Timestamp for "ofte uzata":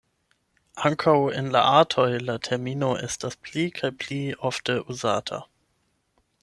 4.53-5.45